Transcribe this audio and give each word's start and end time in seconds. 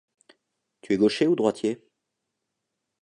Tu 0.81 0.93
es 0.93 0.97
gaucher 0.97 1.27
ou 1.27 1.35
droitier? 1.35 1.77